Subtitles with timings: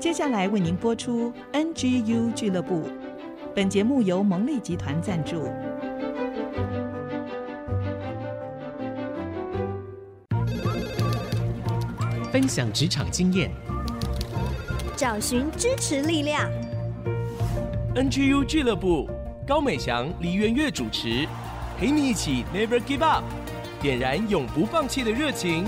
[0.00, 2.88] 接下来为您播出 NGU 俱乐部。
[3.52, 5.50] 本节目由蒙利集团赞助。
[12.30, 13.50] 分享职场经验，
[14.96, 16.48] 找寻支持力量。
[17.96, 19.10] NGU 俱乐部，
[19.44, 21.26] 高美祥、黎元月主持，
[21.76, 23.24] 陪你一起 Never Give Up，
[23.82, 25.64] 点燃永不放弃的热情。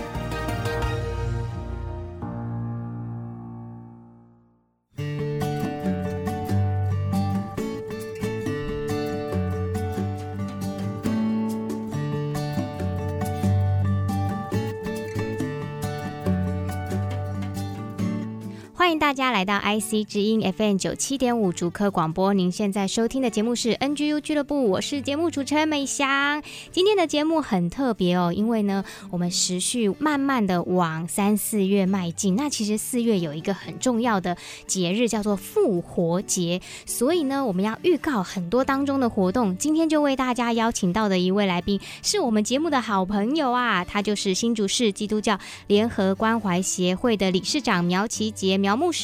[19.10, 22.32] 大家来到 IC 之音 FM 九七点五竹科广播。
[22.32, 26.40] 您现在收听的节目是 NGU 俱乐部，我是节目主持人美香。
[26.70, 32.36] 今天的节目很特别哦，因为呢，我们持续慢慢的往三四月迈进。
[32.36, 34.36] 那其实四月有一个很重要的
[34.68, 39.56] 节日叫做复活节，所以呢，我们要预告很多当中的活动。
[39.56, 45.36] 今天就为大家邀请到的一位来宾，是我们节目的好朋友啊，他就是新竹市基督教
[45.66, 48.76] 联合关怀协会的理事长苗琪杰苗。
[48.76, 48.99] 牧师，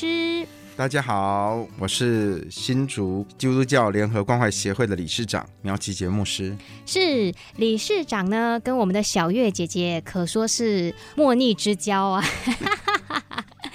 [0.77, 6.55] 大家好，我是新竹基督教联合关怀协会的理事长苗琪杰牧师。
[6.84, 12.22] 是理事长呢，跟我们的小月姐姐可说是莫逆之交啊。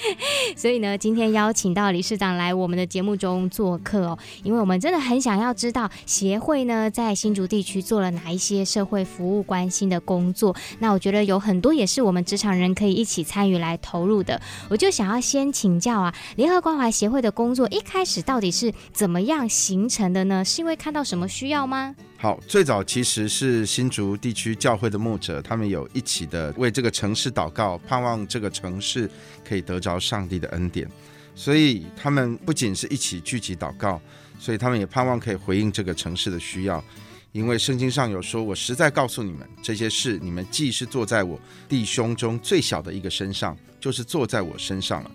[0.55, 10.55] 所以呢，今天邀请到理事长来我们的节目中做客哦，因为我们真的很想要知道协会呢在新竹地区做了哪一些社会服务关心的工作。
[10.79, 14.41] 那我觉得有很多也是我们职场人可以一起参与来投入的。
[14.69, 20.43] 我就想要先请教啊，联合关怀协会的工作一开始到底是怎么样形成的呢？
[20.43, 21.95] 是因为看到什么需要吗？
[22.21, 29.09] 好，最早其实是新竹地区教会的牧者，他们有一起的为这个城市祷告，盼望这个城市
[29.43, 30.87] 可以得着上帝的恩典，
[31.33, 33.99] 所以他们不仅是一起聚集祷告，
[34.39, 36.83] 所以他们也盼望可以回应这个城市的需要。
[37.31, 45.11] 因为圣经上有说：“我实在告诉你们，这些事你们既是做在我弟兄中最小的一个身上，就是做在我身上了。”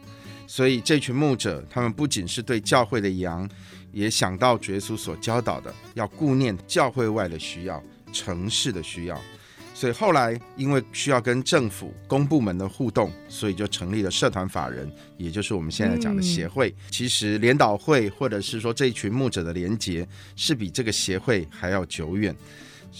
[0.49, 3.49] 所以这群牧者，他们不仅是对教会的羊。
[3.97, 9.19] 也想到主耶稣所教导的，要顾念教会外的需要、城市的需要，
[9.73, 14.87] 所以后来因为需要跟政府公部门的互动，所以就成立了社团法人，
[15.17, 16.69] 也就是我们现在讲的协会。
[16.69, 22.37] 嗯、其实联导会或者是说这一群牧者的连结，是比这个协会还要久远。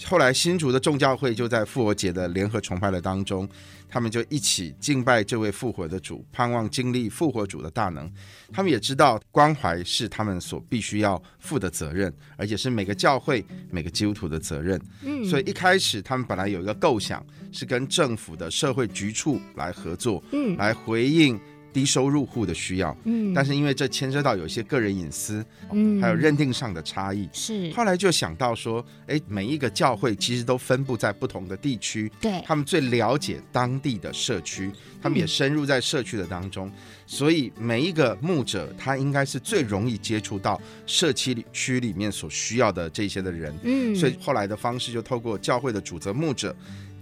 [0.03, 3.47] 后来新竹的众教会就在复活节的联合崇拜的当中。
[3.89, 8.11] 他们就一起敬拜这位复活的主，盼望经历复活主的大能。
[8.51, 14.79] 他们也知道关怀是他们所必须要负的责任，而且是每个教会、每个基督徒的责任。
[15.03, 21.39] 嗯，所以一开始他们本来有一个构想，是跟政府的社会局处来合作，嗯，来回应。
[21.77, 27.71] 低收入户的需要，嗯，但是因为这牵涉到有一些个人隐私，嗯，还有认定上的差异，是。
[27.73, 36.71] 后来就想到说，哎，每一个教会其实都分布在不同的地区，对，他们最了解当地的社区，他们也深入在社区的当中，
[37.05, 46.55] 所以每一个牧者他应该是最容易接触到社区里区里面所需要的这些的人，嗯，所以后来的方式就透过教会的主责牧者，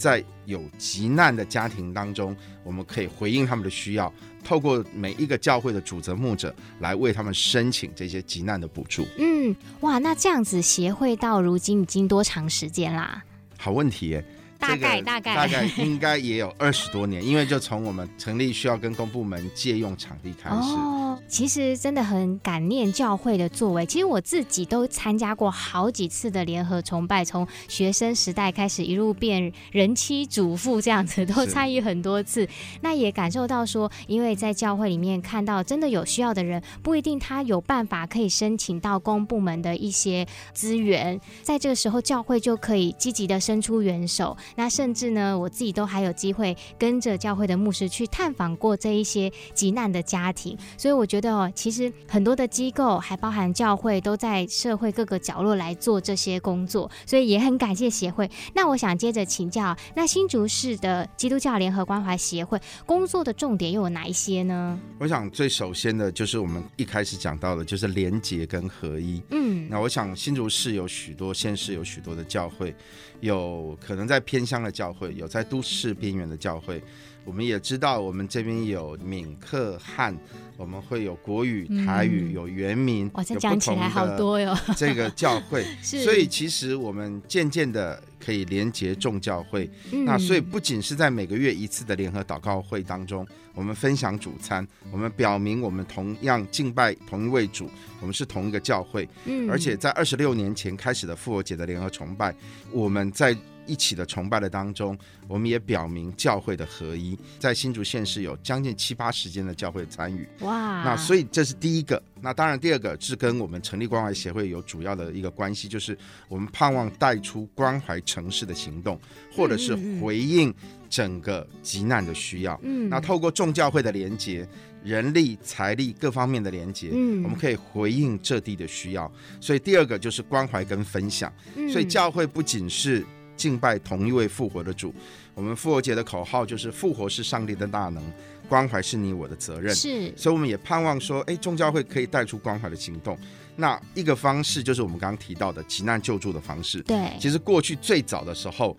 [0.06, 4.14] 在有急难的家庭当中，我们可以回应他们的需要。
[4.44, 9.08] 透过每一个教会的主责牧者来为他们申请这些急难的补助。
[9.18, 13.24] 嗯，哇，那这样子协会到如今已经多长时间啦？
[13.58, 14.24] 好问题耶。
[14.58, 20.56] 大概大概大概应该也有二十多年，因为就从我们成立需要跟公部门借用场地开始。
[20.56, 23.86] 哦，其实真的很感念教会的作为。
[23.86, 32.48] 其实我自己都参加过好几次的联合崇拜，从学生时代开始一路变人妻主妇这样子，都参与很多次。
[32.82, 44.36] 那也感受到说，因为在教会里面看到真的有需要的人，不一定他有办法可以申请到公部门的一些资源，在这个时候教会就可以积极的伸出援手。
[44.56, 58.30] 那甚至呢，我自己都还有机会跟着教会的牧师去探访过这一些急难的家庭，所以我觉得哦，其实很多的机构，还包含教会，都在社会各个角落来做这些工作，所以也很感谢协会。
[58.54, 64.80] 那我想接着请教，那新竹市的基督教联合关怀协会工作的重点又有哪一些呢？
[65.00, 69.22] 我想最首先的就是我们一开始讲到的，就是连结跟合一。
[69.32, 72.76] 嗯，那我想新竹市有许多县市有许多的教会。
[73.22, 76.82] 有可能在偏乡的教会，有在都市边缘的教会，
[77.24, 80.18] 我们也知道，我们这边有闽客汉，
[80.58, 84.58] 我们会有国语、台语，有原民，哇，这讲起来好多哟。
[84.76, 89.70] 这个教会，所以其实我们渐渐的可以连接众教会。
[89.92, 99.08] 嗯那所以不仅是在每个月一次的联合祷告会当中，我们分享主餐，我们表明我们同样敬拜同一位主，我们是同一个教会。
[99.26, 102.34] 嗯而且在二十六年前开始的复活节的联合崇拜，
[102.72, 103.36] 我们在
[103.66, 104.98] 一起的崇拜的当中，
[105.28, 107.18] 我们也表明教会的合一。
[107.40, 112.02] 在新竹县市有将近七八十间的教会参与，哇，那所以这是第一个。
[112.22, 115.98] 那当然第二个是跟我们成立关怀协会有主要的一个关系，就是
[116.28, 119.00] 我们盼望带出关怀城市的行动，
[119.36, 120.54] 或者是回应
[120.90, 122.60] 整个急难的需要。
[122.64, 124.48] 嗯，那透过众教会的连接。
[124.84, 129.12] 人力、财力各方面的连接，嗯，我们可以回应这地的需要。
[129.42, 131.34] 所以第二个就是关怀跟分享。
[131.56, 133.04] 嗯，所以教会不仅是
[133.36, 134.94] 敬拜同一位复活的主，
[135.34, 138.04] 我们复活节的口号就是“复活是上帝的大能，
[138.48, 139.74] 关怀是你我的责任”。
[139.76, 143.18] 是，所以我们也盼望说，哎，众教会可以带出关怀的行动。
[143.56, 146.82] 那一个方式就是我们刚刚提到的急难救助的方式。
[146.82, 148.78] 对，其实过去最早的时候。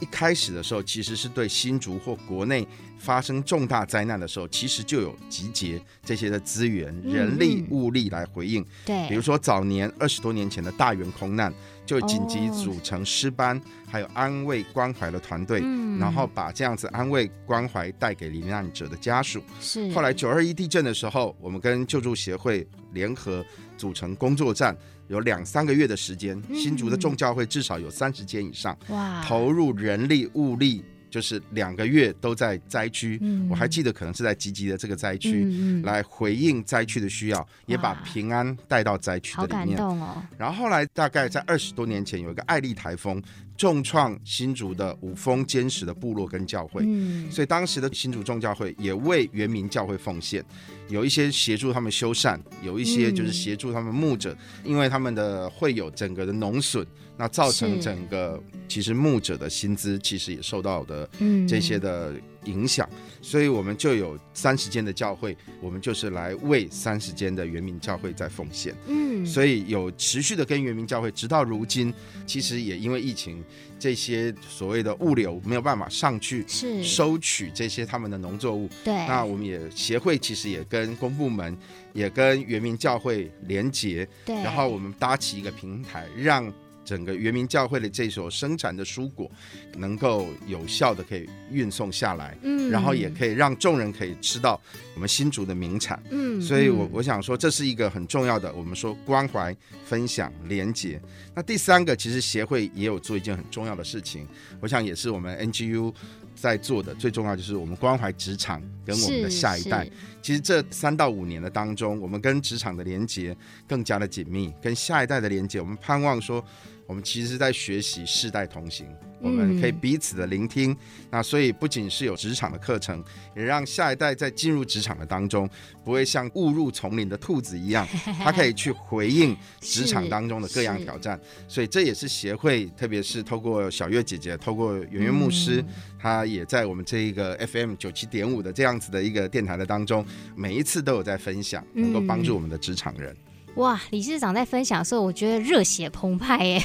[0.00, 2.66] 一开始的时候，其实是对新竹或国内
[2.98, 8.64] 发生重大灾难的时候，其实就有集结这些的资源、人力、物力来回应。
[8.84, 11.52] 对，比如说早年二十多年前的大员空难，
[11.84, 15.60] 就紧急组成师班，还有安慰关怀的团队，
[15.98, 19.42] 然后把这样子安慰关怀带给罹难者的家属。
[19.60, 19.90] 是。
[19.92, 23.44] 后来九二一地震的时候，我们跟救助协会联合
[23.76, 24.76] 组成工作站。
[25.08, 33.18] 有两三个月的时间，新竹的众教会至少有三十间以上，哇，投入人力物力，就是两个月都在灾区。
[33.20, 39.78] 嗯、我还记得可能是在积极的这个灾区，来回应灾区的需要，也把平安带到灾区的里面。
[39.78, 40.22] 好感动哦。
[40.36, 43.22] 然后后来大概在二十多年前，有一个艾丽台风。
[43.58, 50.42] 重创新竹的五峰坚实的部落跟教会，嗯，所以当时的新竹众教会也为原民教会奉献，
[50.88, 54.32] 有一些协助他们修缮，有一些就是协助他们牧者，
[54.62, 61.10] 嗯、因为他们的会有整个的农损，那造成整个其实牧者的薪资其实也受到的
[61.48, 62.14] 这些的
[62.48, 71.92] 影响，嗯、所以我们就有三十间的教会，我们就是来为三十间的原民教会在奉献，嗯，所以有持续的跟原民教会，直到如今，
[72.26, 73.44] 其实也因为疫情。
[73.80, 76.44] 这些所谓的物流没有办法上去
[76.82, 81.56] 收取这些他们的农作物，对，那我们也协会其实也跟公部门
[81.92, 86.52] 也跟原民教会连结，对，然后我们搭起一个平台，让。
[86.88, 89.30] 整个原民教会的这所生产的蔬果，
[89.76, 94.58] 能够有效的可以运送下来，嗯，然后也可以让众人可以吃到
[94.94, 99.54] 我们新竹的名产，嗯，所以我我想说这是一个很重要的，我们说关怀、
[99.84, 100.98] 分享、连结。
[101.34, 104.26] 那第三个，其实协会也有做一件很重要的事情，
[104.60, 105.92] 我想也是我们 NGU
[106.34, 109.86] 在做的最重要，就是我们关怀职场跟我们的下一代。
[110.22, 113.36] 其实这三到五年的当中，我们跟职场的连接
[113.68, 116.42] 更加的紧密，跟下一代的连接，我们盼望说。
[116.88, 118.86] 我们其实是在学习世代同行，
[119.20, 120.72] 我们可以彼此的聆听。
[120.72, 120.76] 嗯、
[121.10, 123.04] 那所以不仅是有职场的课程，
[123.36, 125.46] 也让下一代在进入职场的当中，
[125.84, 127.86] 不会像误入丛林的兔子一样，
[128.24, 131.20] 他可以去回应职场当中的各样挑战。
[131.46, 135.62] 所以这也是协会，特别是透过小月姐姐，透过圆圆牧师，
[136.00, 140.02] 他、嗯、也在我们这一个 FM 九七点五的这样子的一个电台的当中，
[140.34, 143.14] 每一次都有在分享，能够帮助我们的职场人。
[143.58, 146.62] 哇，理事长在分享的时候，我觉得热血澎湃耶！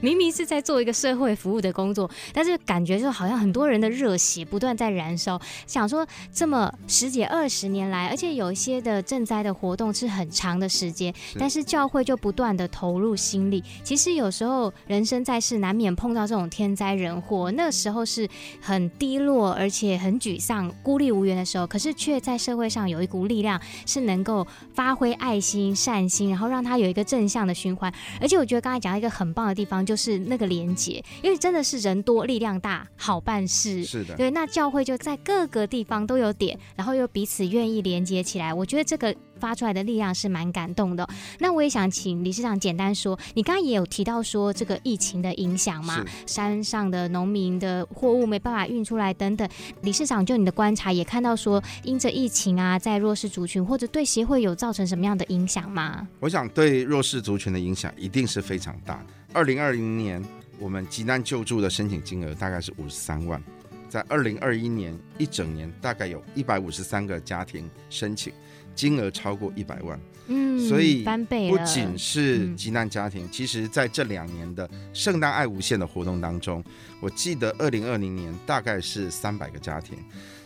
[0.00, 5.40] 明明是在做一个社会服务的工作，但是感觉就好像很多人的热血不断在燃烧。
[5.66, 13.64] 想说这么十几二十年来，而且有一些的赈灾的活动是很长的时间，但是教会就不断的投入心力。
[13.82, 18.28] 其实有时候人生在世，难免碰到这种天灾人祸，那时候是
[18.60, 25.95] 很低落，而且很沮丧、孤立无援的时候，可是却在社会上有一股力量，是能够发挥爱心善。
[25.96, 27.92] 善心，然后让他有一个正向的循环。
[28.20, 33.82] 而且我觉得刚才讲到一个很棒的地方，就是那个连结，因为真的是人多力量大，好办事。
[33.84, 34.30] 是的，对。
[34.30, 38.52] 那教会就在各个地方都有点，然后又彼此愿意连接起来。
[38.52, 39.14] 我觉得这个。
[39.38, 41.08] 发出来的力量是蛮感动的。
[41.38, 49.48] 那我也想请理事长简单说，你刚刚也有提到说这个疫情的影响嘛，山上的农民的货物没办法运出来等等。
[49.82, 56.06] 理事长就你的观察也看到说，因着疫情啊，在弱势族群或者对协会有造成什么样的影响吗？
[56.20, 59.06] 我想对弱势族群的影响一定是非常大的。
[59.32, 60.22] 二零二零年
[60.58, 63.42] 我们急难救助的申请金额大概是五十三万，
[63.88, 68.32] 在二零二一年一整年大概有一百五十三个家庭申请。
[68.76, 76.62] 金额超过一百万，嗯，所以翻倍不仅是急难家庭，其实在这两年的圣诞爱无限的活动当中，
[77.00, 79.96] 我记得二零二零年大概是三百个家庭，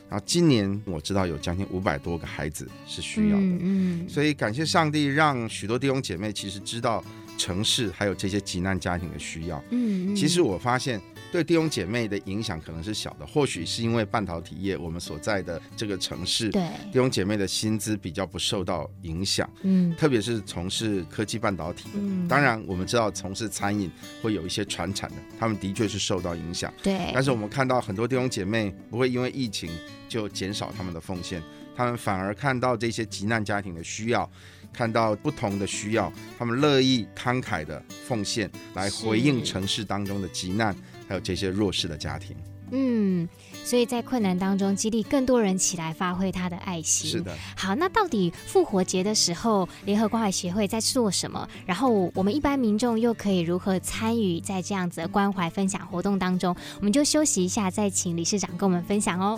[0.08, 3.58] 然后今年我知道有将近五百多个孩子是需要的，嗯，
[4.04, 4.08] 嗯。
[4.08, 7.04] 所以感谢上帝，让许多弟兄姐妹其实知道
[7.36, 9.62] 城市还有这些急难家庭的需要。
[9.70, 10.16] 嗯，嗯。
[10.16, 11.00] 其实我发现
[11.32, 21.98] 对弟兄姐妹的影响可能是小的，或许是因为半导体业我们所在的这个城市，对，弟兄姐妹的薪资比较不受到影响，嗯特别是从事科技半导体的。
[22.00, 23.90] 嗯，当然，我们知道从事餐饮
[24.22, 26.72] 会有一些传产的，他们的确是受到影响。
[26.82, 29.70] 对，但是我们看到很多弟兄姐妹不会因为疫情
[30.08, 31.42] 就减少他们的奉献，
[31.76, 34.28] 他们反而看到这些急难家庭的需要，
[34.72, 40.74] 看到不同的需要，他们乐意慷慨的奉献来回应城市当中的急难，
[41.10, 42.36] 还有这些弱势的家庭。
[42.70, 43.28] 嗯，
[43.64, 47.10] 所以在困难当中激励更多人起来发挥他的爱心。
[47.10, 51.48] 是的，好，那到底复活节的时候，联合关怀协会在做什么？
[51.66, 56.54] 然后我们一般民众又可以如何参与在这样子的关怀分享活动当中？
[56.78, 59.36] 我们就休息一下，再请理事长跟我们分享哦。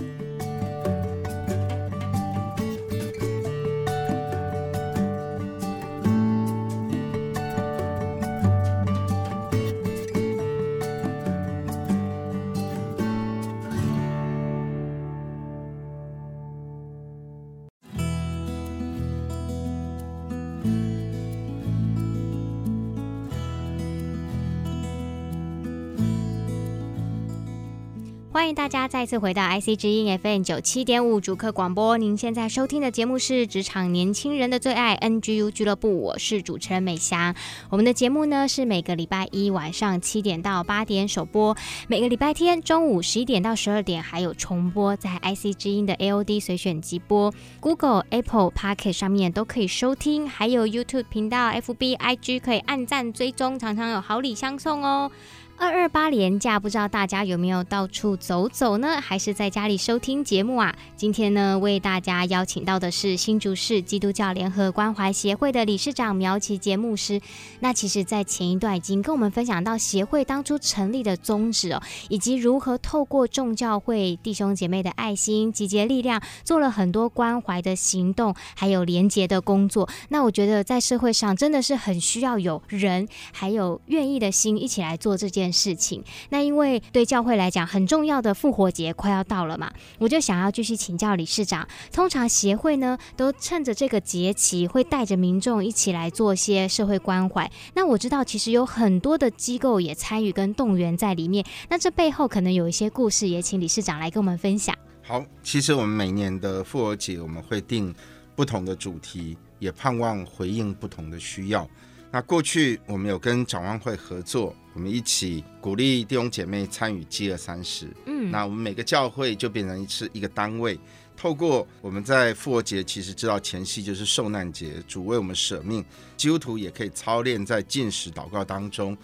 [28.43, 31.97] 欢迎大家再次回到 IC 之音 FM 九七点五主客广播。
[31.97, 37.37] 您现在收听的节目是职场年轻人的最爱 NGU 俱乐部，我是主持人美霞。
[37.71, 41.57] 我们的节目呢是每个礼拜一晚上七点到八点首播，
[41.87, 55.13] 每个礼拜天中午十一点到十二点还有重播，在 IC 之音的 AOD 随选即播，Google、Apple Podcast 上面都可以收听，还有 YouTube 频道、FB、IG 可以按赞追踪，常常有好礼相送哦。
[55.59, 59.01] 二二八连假，不知道大家有没有到处走走呢？
[59.01, 60.75] 还是在家里收听节目啊？
[60.97, 67.21] 今天呢，为大家邀请到的是新竹市基督教联合关怀协会的理事长苗琪杰牧师。
[67.61, 79.89] 那其实，在前一段已经跟我们分享到协会当初成立的宗旨哦，以及如何透过众教会弟兄姐妹的爱心集结力量，做了很多关怀的行动，还有连结的工作。
[80.09, 86.05] 那我觉得，在社会上真的是很需要有人，还有愿意的心一起来做这件件事情。
[86.31, 91.67] 那因为对教会来讲，很重要的复活节快要到了嘛，我就想要继续请教理事长。
[91.93, 97.51] 通常协会呢，都趁着这个节期，会带着民众一起来做些社会关怀。
[97.75, 101.45] 那我知道，其实有很多的机构也参与跟动员在里面。
[101.69, 104.77] 那这背后可能有一些故事，也请理事长来跟我们分享。
[105.03, 107.93] 好，其实我们每年的复活节，我们会定
[108.37, 111.69] 不同的主题，也盼望回应不同的需要。
[112.14, 117.88] 那过去我们有跟展望会合作，我们一起鼓励弟兄姐妹参与饥饿三十。
[118.04, 120.78] 嗯，那我们每个教会就变成一次一个单位，
[121.16, 125.83] 透过我们在复活节，其实知道前夕就是受难节，主为我们舍命，
[126.14, 128.95] 基督徒也可以操练在禁食祷告当中，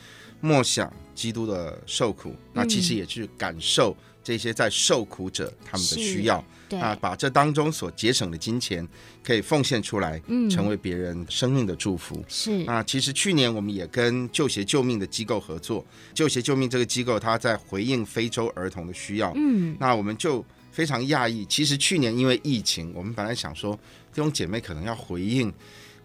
[0.43, 2.37] 默想基督的受苦。
[2.53, 3.97] 那其实也去感受
[4.29, 6.45] 这些在受苦者他们的需要。
[6.69, 8.87] 对，啊，把这当中所节省的金钱
[9.25, 12.23] 可以奉献出来，嗯，成为别人生命的祝福。
[12.29, 15.83] 是那其实去年我们也跟救协救命的机构合作，
[16.13, 19.33] 救协救命这个机构，它在回应非洲儿童的需要。
[19.35, 23.75] 嗯，那我们就非常讶异，其实去年因为疫情，我们本来想说
[24.13, 25.51] 弟兄姐妹可能要回应，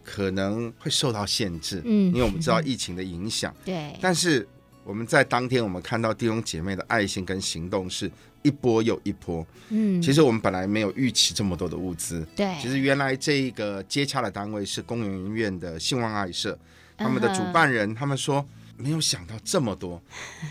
[0.01, 3.53] 可能会受到限制，嗯，因为我们知道疫情的影响。
[3.65, 4.47] 对，但是
[4.83, 8.11] 我们在当天，我们看到弟兄姐妹的爱心跟行动是
[8.41, 9.45] 一波又一波。
[9.69, 12.25] 嗯，其实我们本来没有预期这么多的物资。
[12.35, 16.57] 对，其实原来这个接洽的单位是工研院的兴旺爱社，
[16.97, 18.45] 他们的主办人他们说
[18.77, 20.01] 没有想到这么多，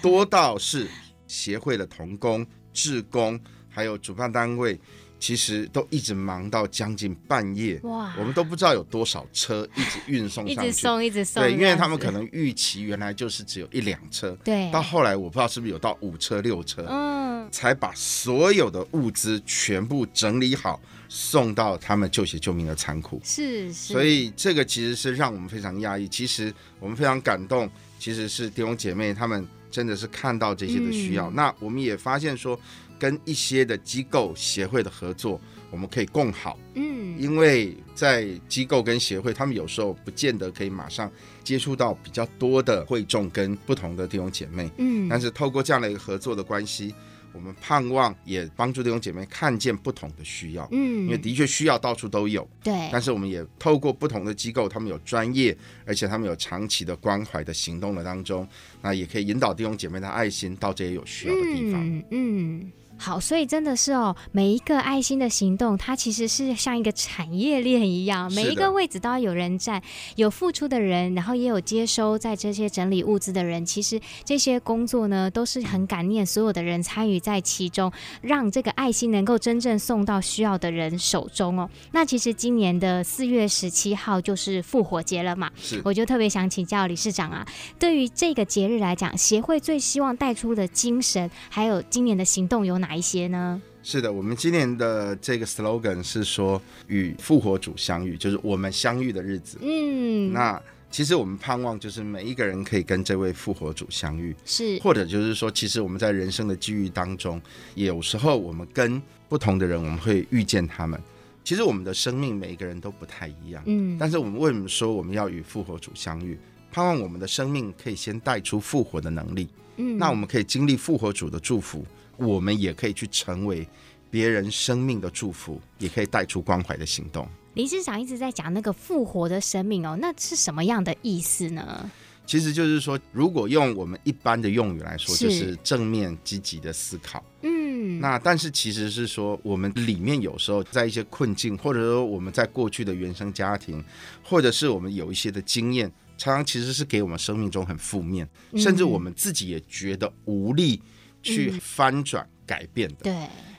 [0.00, 0.88] 多到是
[1.26, 4.80] 协会的童工、志工，还有主办单位。
[5.22, 8.12] 其实都一直忙到将近半夜，哇！
[8.18, 11.40] 我们都不知道有多少车一直运送上去，一直送，一直送。
[11.40, 14.68] 对，因为他们可能预期原来就是只有一辆车，对。
[14.72, 23.20] 到后来我不知道是不是有到五车、六车，嗯，才把所有的物资全部整理好，送到他们救血救命的仓库。
[23.22, 23.92] 是是。
[23.92, 31.30] 所以这个其实是让我们非常讶异，其实我们非常感动，其实是弟兄姐妹他们真的是看到这些的需要。
[31.30, 32.58] 嗯、那我们也发现说。
[33.02, 35.40] 跟一些的机构协会的合作，
[35.72, 36.56] 我们可以共好。
[36.74, 41.10] 嗯，因为在机构跟协会，他们有时候不见得可以马上
[41.42, 44.70] 接触到比较多的会众跟不同的弟兄姐妹。
[44.76, 46.94] 嗯，但是透过这样的一个合作的关系，
[47.32, 50.68] 我们盼望也帮助弟兄姐妹看见不同的需要。
[50.70, 52.48] 嗯，因为的确需要到处都有。
[52.62, 58.46] 对，但是我们也透过不同的机构，他们有专业，而且他们有长期的关怀的行动的当中，
[58.80, 61.84] 那也可以引导弟兄姐妹的爱心到这些有需要的地方。
[61.84, 62.04] 嗯。
[62.10, 69.82] 嗯好，所以真的是哦，每一个爱心的行动，它其实是像一个产业链一样，每一个位置都要有人站，
[70.14, 73.66] 有付出的人，然后也有接收在这些整理物资的人。
[73.66, 81.68] 其实这些工作呢，都是很感念所有的人参与在其中，让这个爱心能够真正送到需要的人手中哦。
[81.90, 87.44] 那其实今年的四月十七号就是复活节了嘛，是，我就特别想请教理事长啊，
[87.80, 92.91] 对于这个节日来讲，协会最希望带出的精神，还有今年的行动有哪？
[92.92, 93.58] 哪一些呢？
[93.82, 99.56] 是的，我们今年的这个 slogan 是说与复活主相遇，就是我们相遇的日子。
[99.62, 107.40] 嗯，那其实我们盼望就是每一个人可以跟这位复活主相遇，是，或者就是说，其实我们在人生的际遇当中，
[107.76, 111.00] 有时候我们跟不同的人，我们会遇见他们。
[111.42, 116.38] 其实我们的生命每一个人都不太一样，嗯，但是我们为什么说我们要与复活主相遇？
[116.70, 121.82] 盼望我们的生命可以先带出复活的能力，嗯，那我们可以经历复活主的祝福。
[122.22, 123.66] 我们也可以去成为
[124.10, 127.28] 别人生命的祝福，也可以带出关怀的行动。
[127.54, 131.90] 理事长一直在讲那个复活的生命哦，那是什么样的意思呢？
[132.24, 137.22] 其实就是说，如果用我们一般的用语来说，就是正面积极的思考。
[137.42, 143.84] 嗯，那但是其实是说，我们里面有时候在一些困境，或者说我们在过去的原生家庭，
[144.22, 148.26] 或者是我们有一些的经验，常常其实是给我们生命中很负面，
[148.56, 150.80] 甚至我们自己也觉得无力。
[151.22, 153.14] 去翻转改变的，对。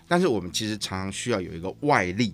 [0.08, 2.34] 但是我们其实常常需要有一个外力，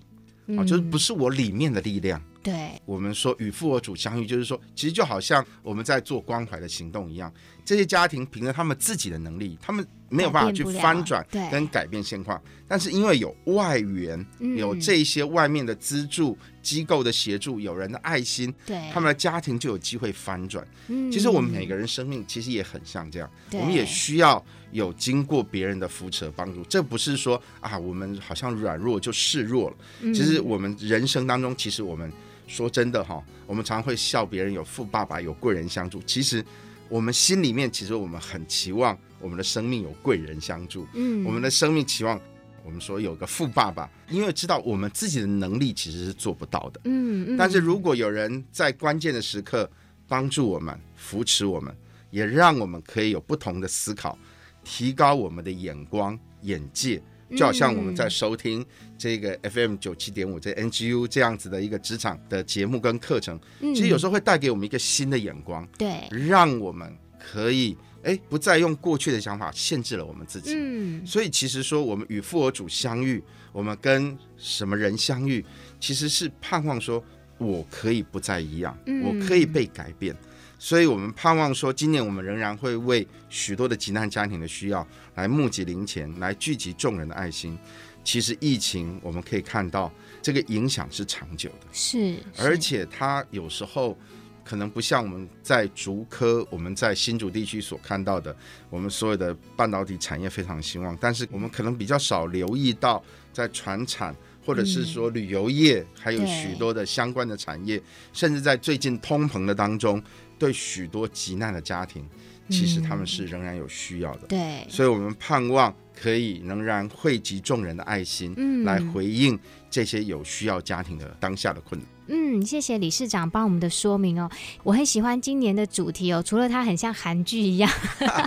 [0.57, 2.21] 啊，就是不是我里面的力量。
[2.41, 2.71] 对。
[2.85, 7.31] 我们说与复活主相遇，就是说，其实就好像我们在做关怀的行动一样，
[7.69, 9.85] 这些家庭凭着他们自己的能力，他们。
[10.11, 14.25] 没有办法去翻转跟改变现况，但是因为有外援，
[14.57, 20.67] 有这些外面的资助机构的协助，有人的爱心，对，他们的家庭就有机会翻转。
[21.11, 26.63] 其实我们每个人生命其实也很像这样，我们也需要有经过别人的扶持帮助。
[26.63, 29.77] 这不是说啊，我们好像软弱就示弱了。
[30.11, 32.11] 其实我们人生当中，其实我们
[32.47, 36.01] 说真的哈，我们常常会笑别人有富爸爸，有贵人相助。
[36.07, 36.43] 其实
[36.89, 38.97] 我们心里面，其实我们很期望。
[39.21, 42.17] 我们的生命有贵人相助，嗯，我们的生命期望
[42.63, 49.69] 我们说有个富爸爸，因为知道我们自己的能力其实是做不到的，嗯，嗯，但是如果有人在关键的时刻
[50.07, 51.75] 帮助我们、扶持我们，
[52.11, 54.17] 也让我们可以有不同的思考，
[54.63, 57.03] 提高我们的眼光、眼界，
[57.35, 58.65] 就好像我们在收听
[58.97, 67.77] 这个 FM 九七点五这 NGU 这样子的一个职场的节目跟课程，其实有时候会带给我们一个新的眼光，对，让我们可以。
[68.01, 70.53] 哎，不再用过去的想法限制了我们自己。
[70.55, 75.45] 嗯，所以其实说，我们与复活主相遇，我们跟什么人相遇，
[75.81, 77.03] 其实是盼望说，
[77.37, 80.15] 我可以不再一样，我可以被改变。
[80.59, 87.57] 所以我们盼望说，今年我们仍然会为许多的急难家庭的需要来募集零钱，来聚集众人的爱心。
[88.03, 89.91] 其实疫情我们可以看到，
[90.21, 93.97] 这个影响是长久的，是，而且它有时候。
[94.41, 98.35] 可能不像我们在竹科，我们在新竹地区所看到的，
[98.71, 107.79] 我们所有的半导体产业非常兴旺，但是我们可能比较少留意到，在船产或者是说旅游业，还有许多的相关的产业，
[108.11, 110.01] 甚至在最近通膨的当中，
[110.39, 112.03] 对许多急难的家庭，
[112.49, 114.27] 其实他们是仍然有需要的。
[114.27, 119.37] 对，所以我们盼望可以仍然汇集众人的爱心，来回应
[119.69, 121.87] 这些有需要家庭的当下的困难。
[122.11, 124.27] 嗯，谢谢理事长帮我们的说明哦。
[124.63, 127.71] 我很喜欢今年的主题哦，除了它很像韩剧一样，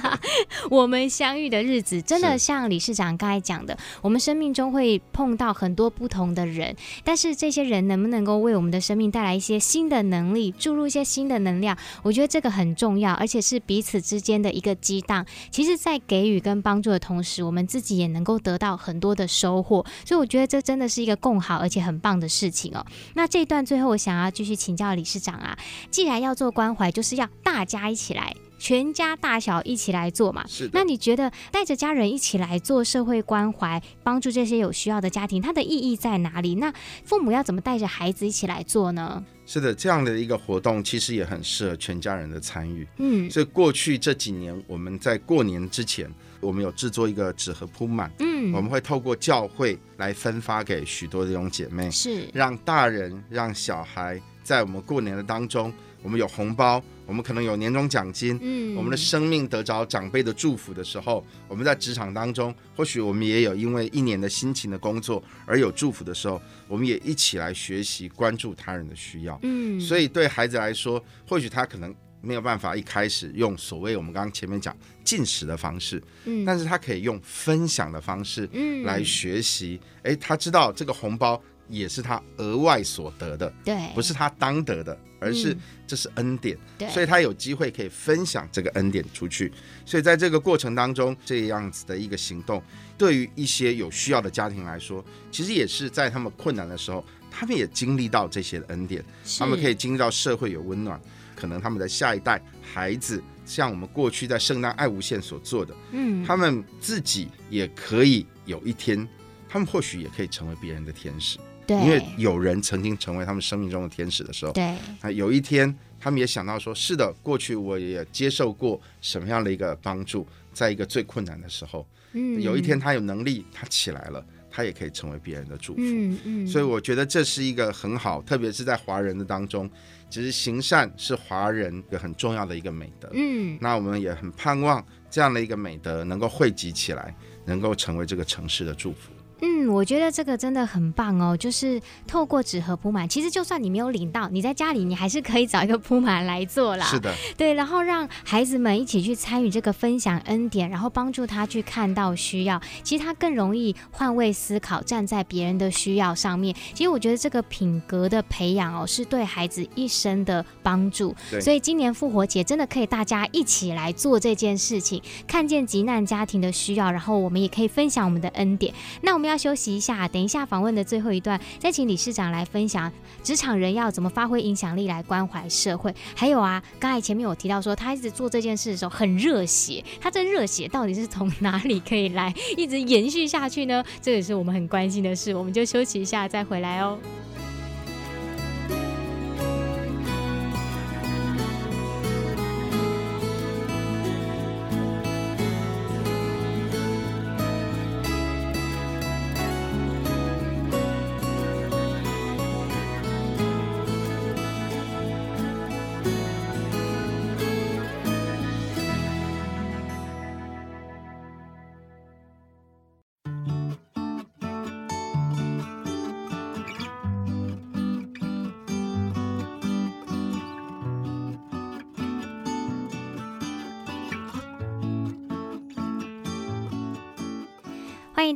[0.71, 11.77] 我们相遇的日子，真的像理事长刚才讲的，我们生命中会碰到很多不同的人，但是这些人能不能够为我们的生命带来一些新的能力，注入一些新的能量？
[12.05, 15.27] 我觉得这个很重要，而且是彼此之间的一个激荡。
[15.51, 19.85] 其实，在给予跟帮助的同时，我们自己也能够得到很多的收获。
[20.07, 22.87] 所以，我觉得这真的是一个共好而且很棒的事情哦。
[23.15, 23.67] 那这段。
[23.73, 25.59] 最后，我想要继续请教理事长啊，
[25.91, 30.45] 既然要做关怀，就是要大家一起来，全家大小一起来做嘛。
[30.47, 30.69] 是。
[30.75, 36.57] 那你觉得带着家人一起来做社会关怀，帮助这些有需要的家庭，它的意义在哪里？
[36.57, 36.71] 那
[37.07, 39.25] 父母要怎么带着孩子一起来做呢？
[39.47, 42.87] 是的，这样的一个活动其实也很适合全家人的参与。
[42.99, 43.31] 嗯。
[43.31, 48.13] 所以过去这几年，我们在过年之前，我们有制作一个纸盒铺满。
[48.19, 48.53] 嗯。
[48.53, 79.81] 我们会透过教会来分发给许多的弟兄姐妹，是让大人让小孩在我们过年的当中，我们有红包，我们可能有年终奖金，嗯，我们的生命得着长辈的祝福的时候，我们在职场当中，或许我们也有因为一年的辛勤的工作而有祝福的时候，我们也一起来学习关注他人的需要，嗯，所以对孩子来说，或许他可能没有办法一开始用所谓我们刚刚前面讲进食的方式，嗯，但是他可以用分享的方式，嗯来学习。
[80.03, 89.53] 哎，他知道这个红包也是他额外所得的，对，不是他当得的，而是嗯这是恩典，对，所以他有机会可以分享这个恩典出去。
[89.85, 92.63] 所以在这个过程当中，这样子的一个行动，
[92.97, 99.05] 对于一些有需要的家庭来说，其实也是在他们困难的时候，他们也经历到这些的恩典，
[99.39, 101.01] 他们可以经历到社会有温暖。
[101.43, 109.09] 可能他们的下一代孩子，像我们过去在圣诞爱无限所做的，嗯，他们自己也可以有一天，
[109.49, 114.63] 他们或许也可以成为别人的天使，对，因为有人曾经成为他们生命中的天使的时候，对，
[115.01, 129.69] 啊，有一天他们也想到说，是的，过去我也接受过什么样的一个帮助，在一个最困难的时候，嗯，有一天他有能力，他起来了，他也可以成为别人的祝福，嗯嗯，所以我觉得这是一个很好，特别是在华人的当中。
[130.13, 139.11] 其实行善是华人一个很重要的一个美德，嗯，那我们也很盼望这样的一个美德能够汇集起来，能够成为这个城市的祝福。
[139.45, 146.87] 嗯，我觉得这个真的很棒哦，就是透过纸盒铺满，其实就算你没有领到，你在家里你还是可以找一个铺满来做啦。
[146.87, 156.55] 是的，对，然后让孩子们一起去参与这个分享恩典，然后帮助他去看到需要，其实他更容易换位思考，站在别人的需要上面。
[156.73, 161.13] 其实我觉得这个品格的培养哦，是对孩子一生的帮助。
[161.33, 168.73] 对所以今年复活节真的可以大家一起来做这件事情，看见急难家庭的需要，然后我们也可以分享我们的恩典。
[169.01, 172.93] 那我们要要休息一下，等一下访问的最后一段，再请理事长来分享
[173.23, 175.95] 职场人要怎么发挥影响力来关怀社会。
[176.15, 183.83] 还有啊，刚才前面有提到说，他一直做这件事的时候很热血，他这热血到底是从哪里可以来一直延续下去呢？
[184.03, 185.35] 这也是我们很关心的事。
[185.35, 186.99] 我们就休息一下再回来哦。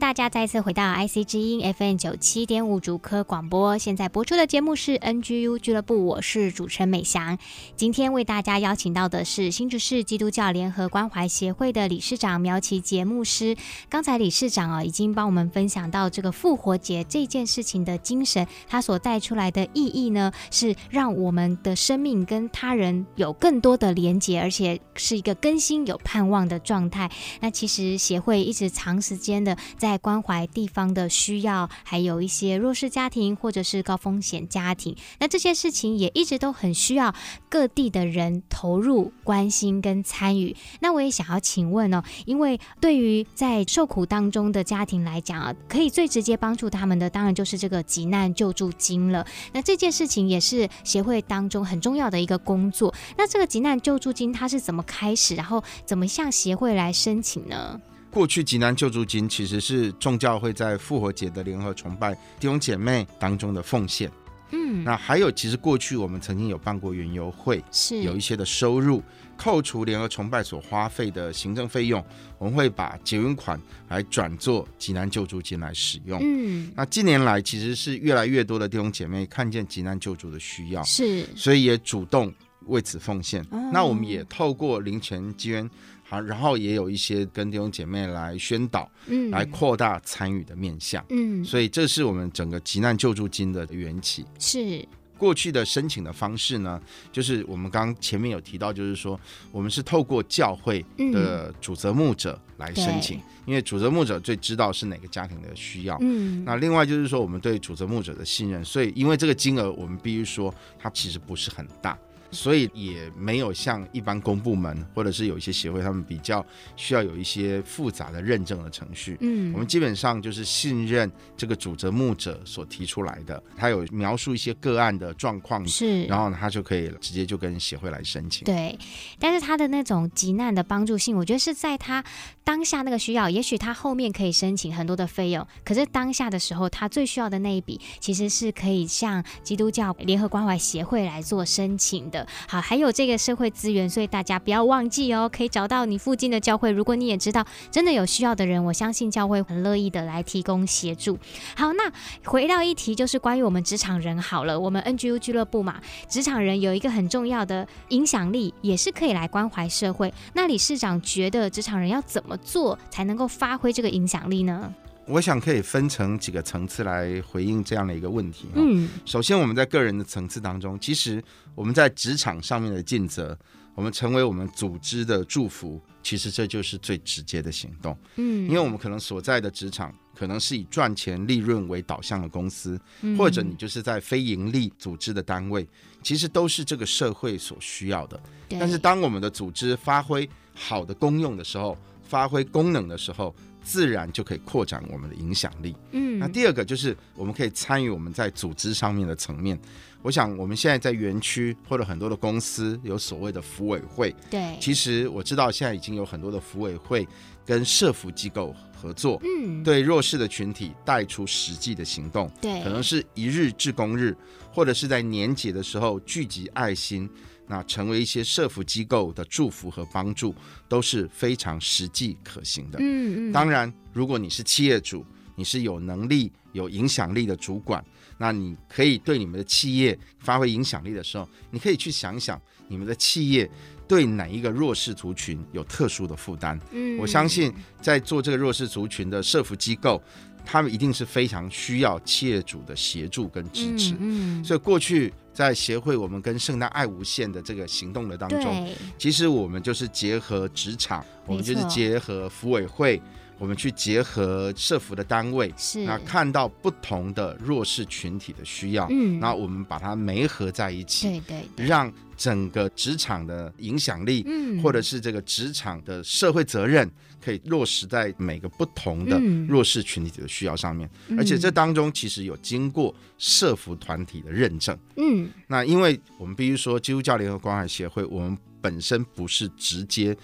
[0.06, 3.76] 大家再次回到 IC 之音 FM 九七点五主科广播。
[3.76, 7.36] 现在播出的节目是 NGU 俱乐部，我是主持人美翔。
[7.74, 13.56] 今天为大家邀请到的是新竹市基督教联合关怀协会的理事长苗启杰牧师。
[13.88, 27.10] 刚才理事长啊，已经帮我们分享到这个复活节这件事情的精神，它所带出来的意义呢，是让我们的生命跟他人有更多的连结，而且是一个更新、有盼望的状态。
[27.40, 29.58] 那其实协会一直长时间的。
[29.76, 37.14] 在关怀地方的需要，还有一些弱势家庭或者是高风险家庭，那这些事情也一直都很需要
[37.48, 40.56] 各地的人投入关心跟参与。
[40.80, 49.26] 那我也想要请问哦，因为对于在受苦当中的家庭来讲啊，可以最直接帮助他们的，当然就是这个急难救助金了。
[49.52, 52.94] 那这件事情也是协会当中很重要的一个工作。
[53.16, 57.80] 那这个急难救助金它是怎么开始，然后怎么向协会来申请呢？
[58.16, 64.10] 过去济南救助金其实是众教会在复活节的联合崇拜弟兄姐妹当中的奉献。
[64.52, 69.02] 嗯，那还有，其实过去我们曾经有办过园游会，是有一些的收入，
[69.36, 72.02] 扣除联合崇拜所花费的行政费用，
[72.38, 76.18] 我们会把结余款来转做济南救助金来使用。
[76.22, 82.32] 嗯，那近年来其实是越来越多的弟兄姐妹看见济南救助的需要，是，所以也主动
[82.64, 83.42] 为此奉献。
[83.50, 85.68] 哦那我们也透过零钱捐。
[86.08, 94.24] 好，然后也有一些跟弟兄姐妹来宣导，嗯，来扩大参与的面向，嗯，所以这是我们整个急难救助金的缘起。
[94.38, 94.86] 是
[95.18, 99.18] 过去的申请的方式呢，就是我们刚刚前面有提到，就是说
[99.50, 105.96] 我们是透过教会的主责牧者来申请，对因为主责牧者最知道是哪个家庭的需要。
[106.02, 111.98] 嗯，那另外就是说，我们对主责牧者的信任，所以因为这个金额，我们必须说它其实不是很大。
[112.30, 116.44] 所以也没有像一般公部门或者是有一些协会，他们比较
[116.76, 119.16] 需要有一些复杂的认证的程序。
[119.20, 128.44] 嗯，我们基本上就是信任这个主责牧者所提出来的，他有描述一些个案的状况，是，然后呢，他就可以直接就跟协会来申请。
[128.44, 128.78] 对，
[129.18, 132.04] 但是他的那种急难的帮助性，我觉得是在他
[132.44, 142.15] 当下那个需要，也许他后面可以申请很多的费用，可是当下的时候，他最需要的那一笔，其实是可以向基督教联合关怀协会来做申请的。
[142.46, 146.70] 好，还有这个社会资源，所以大家不要忘记哦，可以找到你附近的教会。
[146.70, 151.18] 如果你也知道真的有需要的人，我相信教会很乐意的来提供协助。
[151.56, 151.90] 好，那
[152.24, 160.12] 回到议题，就是关于我们职场人好了，我们 NGU 俱乐部嘛，职场人有一个很重要的影响力，也是可以来关怀社会。
[160.34, 164.72] 那理事长觉得职场人要怎么做才能够发挥这个影响力呢？
[165.08, 168.48] 我想可以分成几个层次来回应这样的一个问题。
[168.54, 171.22] 嗯，首先我们在个人的层次当中，其实
[171.54, 173.38] 我们在职场上面的尽责，
[173.74, 177.96] 我们成为我们组织的祝福，其实这就是最直接的行动。
[178.16, 182.78] 嗯，因为我们可能所在的职场可能是以赚钱利润为导向的公司，
[183.16, 185.66] 或者你就是在非盈利组织的单位，
[186.02, 188.20] 其实都是这个社会所需要的。
[188.58, 193.34] 但是当我们的组织发挥好的功用的时候，发挥功能的时候，
[193.66, 195.74] 自然就可以扩展我们的影响力。
[195.90, 199.58] 嗯，那第二个就是我们可以参与我们在组织上面的层面。
[200.02, 204.14] 我想我们现在在园区或者很多的公司有所谓的服委会。
[204.30, 207.04] 对，其实我知道现在已经有很多的服委会
[207.44, 212.30] 跟社服机构合作，嗯，对弱势的群体带出实际的行动。
[212.40, 214.16] 对，可能是一日志工日，
[214.52, 217.10] 或者是在年节的时候聚集爱心。
[217.46, 220.34] 那成为一些社福机构的祝福和帮助，
[220.68, 222.78] 都是非常实际可行的。
[222.80, 223.32] 嗯嗯。
[223.32, 225.04] 当然，如果你是企业主，
[225.34, 227.84] 你是有能力、有影响力的主管，
[228.18, 233.50] 那你可以对你们的企业发挥影响力的时候，你可以去想想，你们的企业
[233.86, 236.58] 对哪一个弱势族群有特殊的负担。
[236.72, 236.98] 嗯。
[236.98, 240.02] 我相信，在做这个弱势族群的社福机构。
[240.48, 252.98] 他们一定是非常需要企业主的协助跟支持，嗯，嗯，所以过去在协会，我们跟圣诞爱无限的这个行动的当中，其实我们就是结合职场，我们就是结合服委会，
[253.38, 266.90] 我们去结合社福的单位，是，那看到不同的弱势群体的需要，嗯，那我们把它媒合在一起，对对，对，让整个职场的影响力，嗯，或者是这个职场的社会责任。
[267.26, 274.78] 可以落实在每个不同的弱势群体的需要上面，嗯、而且这当中其实有经过社服团体的认证。
[274.96, 280.16] 嗯，那因为我们必须说，基督教联合关怀协会，我们本身不是直接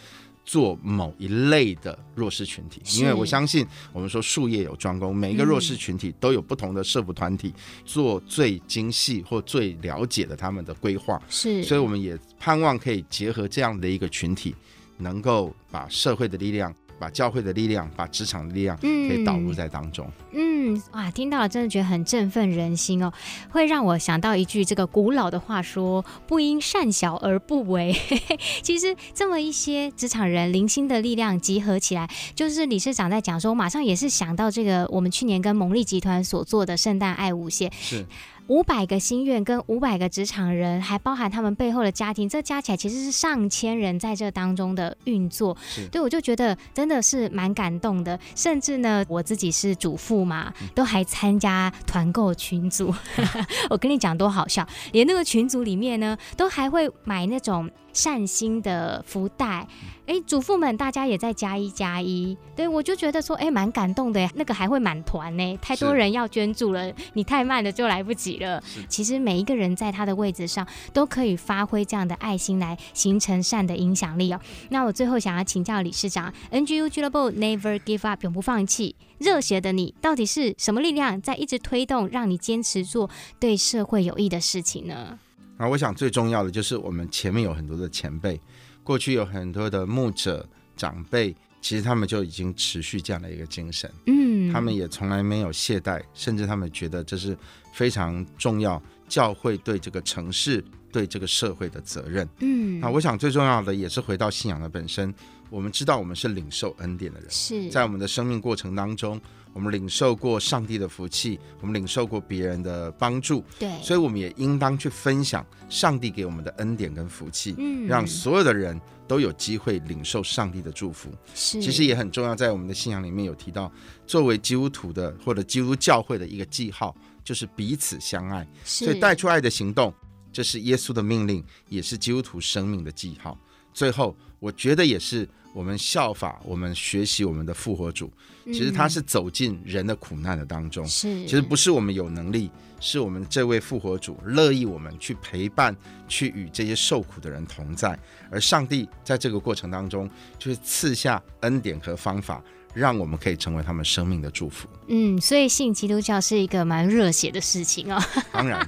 [0.45, 7.53] 做某一类的弱势群体，因为我相信我们说术业有专攻，每一个弱势群体都有不同的社服团体
[7.85, 11.21] 做最精细或最了解的他们的规划。
[11.29, 14.55] 是，所以我们也盼望可以结合这样的一个群体，
[14.99, 16.73] 能够把社会的力量。
[17.03, 20.09] 把教会的力量，把职场的力量，可以导入在当中。
[20.31, 23.13] 嗯，嗯，哇，听到了，真的觉得很振奋人心哦，
[23.51, 27.93] 会让我想到一句这个古老的话说：“不因善小而不为。
[28.63, 37.73] ”其实这么一些职场人零星的力量集合起来，就是理事长在讲说，我马上也是想到这个我们去年跟蒙利集团所做的圣诞爱无限。
[37.73, 38.07] 是。
[38.49, 45.57] 五百个心愿跟五百个职场人，还包含他们背后的家庭，这加起来其实是上千人在这当中的运作。
[45.91, 48.19] 对，我就觉得真的是蛮感动的。
[48.35, 52.93] 甚至呢，我自己是主妇嘛，都还参加团购群组。
[53.71, 57.71] 我跟你讲多好笑，连那个群组里面呢，都还会买那种。
[57.93, 59.67] 善心的福袋，
[60.07, 64.31] 哎，主妇们大家也在加一加一，对，我就觉得说，哎，蛮感动的呀。
[64.35, 68.63] 那个还会满团呢，太多人要捐助了，你太慢了就来不及了。
[68.89, 74.41] 其实每一个人在他的位置上都可以发挥这样的爱心来形成善的影响力哦。
[74.71, 85.19] 那我最后想要请教理事长，NGU 俱乐部 Never Give Up 永不放弃，热血的你到底是什么力量在一直推动，让你坚持做对社会有益的事情呢？
[85.59, 88.41] 啊，我想最重要的就是我们前面有很多的前辈，
[88.83, 97.37] 过去有很多的牧者长辈，其实他们就已经持续这样的一个精神，嗯，他们也从来没有懈怠，甚至他们觉得这是
[97.75, 105.15] 非常重要，教会对这个城市、对这个社会的责任，嗯，那我想最重要的也是回到信仰的本身，
[105.53, 109.21] 我们知道我们是领受恩典的人，是在我们的生命过程当中。
[109.53, 121.11] 我们领受过上帝的福气，我们领受过别人的帮助，对，所以我们也应当去分享上帝给我们的恩典跟福气，嗯，让所有的人都有机会领受上帝的祝福。
[121.35, 123.71] 是，其实也很重要，在我们的信仰里面有提到，
[124.07, 128.49] 作为基督徒的或者基督教会的一个记号，就是彼此相爱。
[128.65, 129.93] 所以带出爱的行动，
[130.33, 133.39] 这是耶稣的命令，也是基督徒生命的记号。
[133.75, 135.29] 最后，我觉得也是。
[135.55, 138.11] 我们效法，我们学习我们的复活主，
[138.47, 140.83] 其实他是走进人的苦难的当中。
[140.87, 142.51] 是、嗯，其实不是我们有能力，
[142.81, 145.77] 是我们这位复活主乐意我们去陪伴，
[146.09, 147.99] 去与这些受苦的人同在。
[148.31, 152.43] 而上帝在这个过程当中，就是赐下恩典和方法，
[152.75, 154.69] 让我们可以成为他们生命的祝福。
[154.89, 158.03] 嗯，所以信基督教是一个蛮热血的事情哦。
[158.33, 158.67] 当然，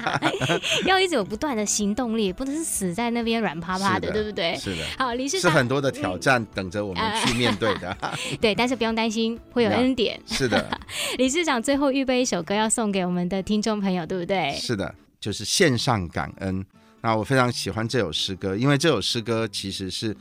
[0.86, 4.56] 要一直有不断的行动力，不能是死在那边软趴趴的，的对不对？
[4.56, 4.82] 是的。
[4.98, 7.96] 好，理事长是很多的挑战等着我们去面对的。
[8.40, 10.20] 对，但是不用担心，会有恩典。
[10.26, 10.80] 是的。
[11.18, 14.52] 理事长最后预备一首歌要送给我们的听众朋友，对不对？
[14.54, 16.64] 是的，就是献上感恩。
[17.00, 20.16] 那我非常喜欢这首诗歌，因为这首诗歌其实是。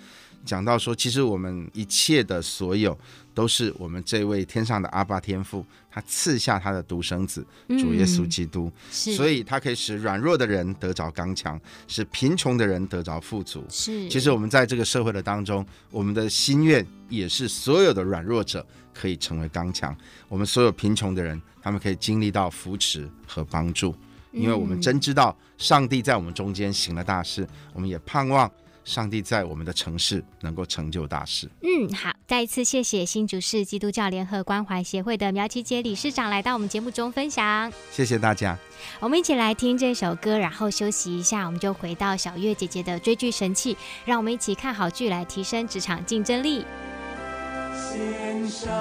[0.46, 2.98] 讲到说，其实我们一切的所有，
[3.34, 13.64] 都是我们这位天上的阿爸天父，他赐下他的独生子主耶稣基督，是，所以他可以使软弱的人得着刚强，使贫穷的人得着富足。
[13.70, 19.96] 是，其实我们在这个社会的当中，我们的心愿也是所有的软弱者可以成为刚强，
[20.28, 23.96] 我们所有贫穷的人，他们可以经历到扶持和帮助，
[24.32, 28.52] 因为我们真知道上帝在我们中间行了大事，我们也盼望。
[28.84, 31.50] 上帝在我们的城市能够成就大事。
[31.62, 37.72] 嗯，好，再一次谢谢新竹市基督教联合关怀协会的苗琪杰理事长来到我们节目中分享。
[37.92, 38.58] 谢谢大家。
[39.00, 43.78] 我们一起来听这首歌，然后休息一下，我们就回到小月姐姐的追剧神器。
[44.06, 46.66] 让我们一起看好剧来提升职场竞争力。
[47.74, 48.72] 献上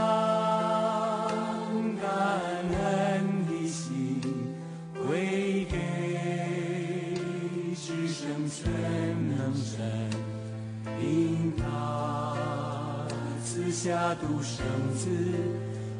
[13.83, 14.63] 下独生
[14.95, 15.09] 子，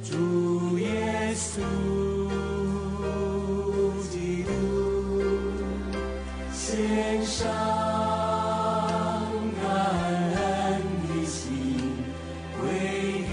[0.05, 1.63] 主耶稣
[4.11, 4.51] 基督，
[6.53, 7.49] 献上。
[9.63, 10.39] 感恩
[11.09, 11.49] 的心，
[12.61, 12.61] 归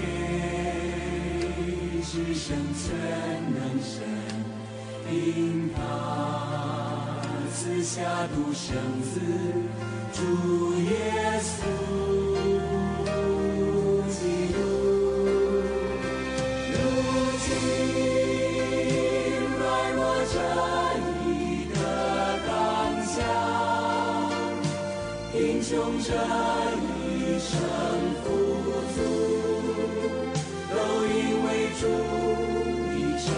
[2.00, 2.88] 至圣全
[3.52, 3.92] 能神，
[5.12, 5.14] 因
[5.76, 5.78] 他
[7.54, 9.20] 赐下独生子，
[10.14, 10.18] 主
[10.80, 12.07] 耶稣
[25.68, 27.50] 穷这一生
[28.24, 28.26] 富
[28.94, 28.96] 足，
[30.70, 31.12] 都因
[31.44, 31.46] 为
[31.78, 31.82] 主
[32.94, 33.28] 你成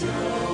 [0.00, 0.49] 就。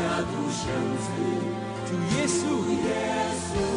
[0.00, 1.24] Dusyagurung si
[2.12, 3.68] Jesus Yesu,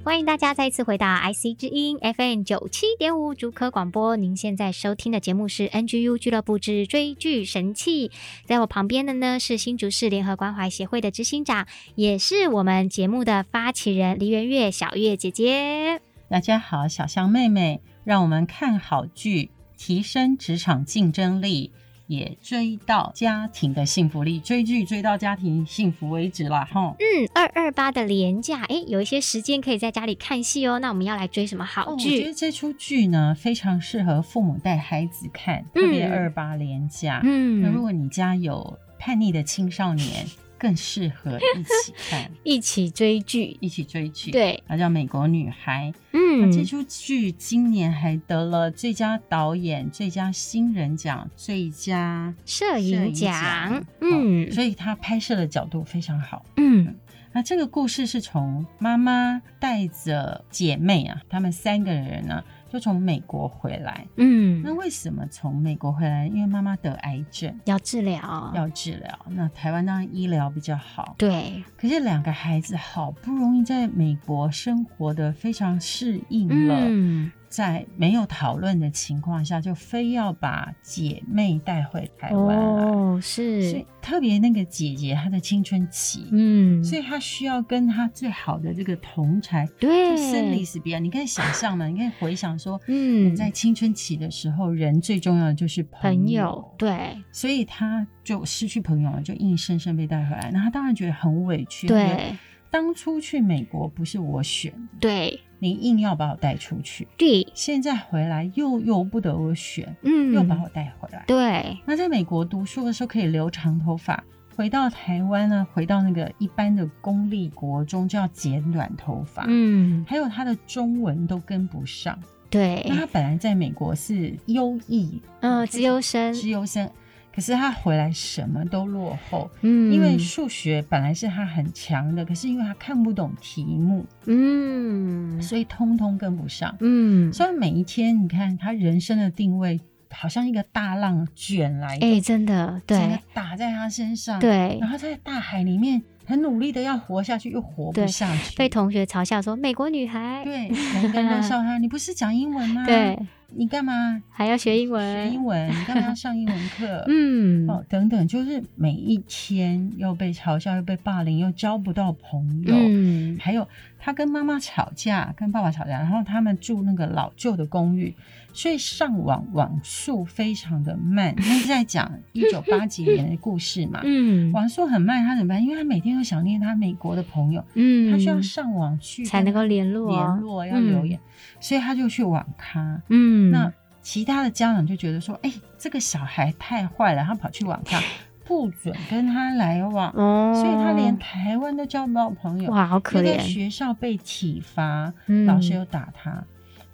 [0.05, 4.17] 欢迎大家再次回到 IC 之音 FM 九七点五竹科广播。
[4.17, 8.11] 您现在收听的节目是 NGU 俱乐部之追剧神器。
[8.45, 16.03] 在我旁边的呢是新竹市联合关怀协会的执行长，也是我们节目的发起人黎元月小月姐姐。
[16.29, 21.73] 大家好，小象妹妹，让我们看好剧，提升职场竞争力。
[22.07, 26.95] 也追到家庭的幸福力，追剧追到家庭幸福为止了哈。
[26.99, 30.79] 嗯，二二八的廉价，哎，有一些时间可以在家里看戏哦。
[30.79, 32.09] 那我们要来追什么好剧？
[32.09, 37.21] 哦，我觉得这出剧呢，非常适合父母带孩子看，特别二二八廉价。
[37.25, 40.27] 嗯，那如果你家有叛逆的青少年。
[40.65, 44.31] 更适合一起看， 一起追剧，一起追剧。
[44.31, 45.93] 对，它叫《美国女孩》。
[46.13, 53.85] 嗯，这出剧今年还得了最佳导演、最佳新人奖、最佳摄影奖。
[54.01, 56.47] 嗯，所以它拍摄的角度非常好。
[56.57, 56.95] 嗯，
[57.35, 62.43] 那这个故事是从妈妈带着姐妹啊，她们三个人呢。
[62.75, 66.27] 就从美国回来，嗯，那为什么从美国回来？
[66.27, 69.27] 因为妈妈得癌症，要治疗，要治疗。
[69.29, 71.63] 那台湾当然医疗比较好，对。
[71.77, 76.75] 可是两个孩子好不容易在美国生活的非常适应了。
[76.81, 82.65] 嗯在没有讨论的情况下，就非要把姐妹带回台湾来。
[82.65, 90.99] 哦，是，所以特别那个姐姐她的青春期，嗯，所以她需要跟她最好的这个同才，对，生离死别。
[90.99, 100.51] 你可以想象嘛，你可以回想说，嗯，在青春期的时候，人最重要的就是朋友，朋友，对，所以她就失去朋友了，就硬生生被带回来。
[100.53, 102.37] 那她当然觉得很委屈，对。
[102.75, 111.79] 当初去美国不是我选的，对，你硬要把我带出去，对，现在回来又由不得我选，嗯，又把我带回来，对。
[111.87, 114.25] 那在美国读书的时候可以留长头发，
[114.57, 122.19] 回到台湾呢，回到那个一般的公立国中就要剪短头发，嗯，还有他的中文都跟不上，
[122.51, 122.85] 对。
[122.89, 126.91] 那他本来在美国是优异，嗯，资优生，资优生。
[127.35, 139.81] 可是他回来什么都落后，嗯，因为数学本来是他很强的，可是因为他看不懂题目，嗯，所以通通跟不上，嗯，所以每一天你看他人生的定位
[140.13, 152.87] 好像一个大浪卷来，哎，真的，对，打在他身上，对，然后在大海里面很努力的要活下去，又活不下去，被同学嘲笑说美国女孩，对，每个人都笑他，你不是讲英文吗？
[152.87, 153.19] 对。
[153.51, 155.29] 你干嘛还要学英文？
[155.29, 157.05] 学英文，你干嘛要上英文课？
[157.09, 162.75] 嗯，哦，等等，就是每一天又被嘲笑，又被霸凌，又交不到朋友。
[162.75, 163.69] 嗯，还有
[163.99, 168.15] 他跟妈妈吵架，跟爸爸吵架，然后他们住那个老旧的公寓，
[168.55, 171.35] 所以上网网速非常的慢。
[171.37, 174.01] 那是在讲一九八 几年的故事嘛？
[174.05, 175.63] 嗯，网速很慢，他怎么办？
[175.63, 181.21] 因为他每天都想念他美国的朋友，嗯，他需要上网去才能够联络，联络要留言，
[181.61, 183.03] 所以他就去网咖。
[183.09, 183.51] 嗯。
[183.51, 188.01] 那其他的家长就觉得说，哎、欸，这个小孩太坏了，他跑去网咖，
[188.45, 193.37] 不准跟他来往，哦，所以他连台湾都交不到朋友，哇，好可怜。
[193.37, 196.45] 在学校被体罚，嗯、老师又打他。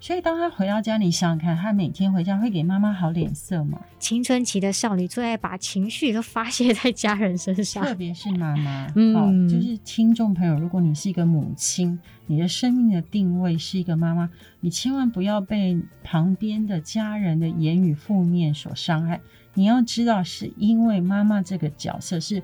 [0.01, 3.79] 所以当他回到家，你想想看，他每天回家会给妈妈好脸色吗？
[3.99, 8.91] 青春期的少女最爱把情绪都发泄在家人身上，特别是妈妈。
[8.95, 14.27] 嗯、哦，就是听众朋友，如果你是一个母亲，你的生命的定位是一个妈妈，
[14.59, 19.21] 你千万不要被旁边的家人的言语负面所伤害。
[19.53, 22.41] 你要知道，是因为妈妈这个角色是。